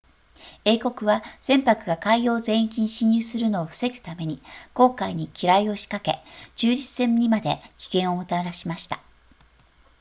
[0.65, 4.41] 英国は船舶が海洋全域に進入するのを防ぐために
[4.73, 8.99] 公海に機雷を仕掛け中立船にまで危険をもたらしました